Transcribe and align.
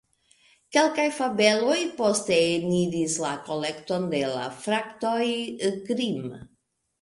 Kelkaj 0.75 1.03
fabeloj 1.17 1.75
poste 1.99 2.37
eniris 2.53 3.19
la 3.25 3.35
kolekton 3.51 4.09
de 4.15 4.23
la 4.33 4.49
Fratoj 4.65 5.29
Grimm. 5.93 6.35